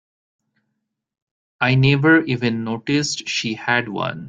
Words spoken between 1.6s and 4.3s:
never even noticed she had one.